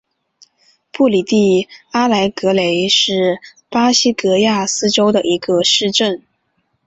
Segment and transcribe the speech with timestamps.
[0.91, 3.37] 布里蒂阿莱格雷是
[3.69, 6.23] 巴西戈亚斯州的一个市镇。